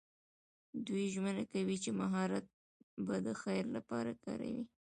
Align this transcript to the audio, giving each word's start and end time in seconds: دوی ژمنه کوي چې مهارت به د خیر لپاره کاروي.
دوی 0.85 1.05
ژمنه 1.13 1.43
کوي 1.51 1.77
چې 1.83 1.89
مهارت 2.01 2.45
به 3.05 3.15
د 3.25 3.27
خیر 3.41 3.65
لپاره 3.75 4.11
کاروي. 4.23 4.63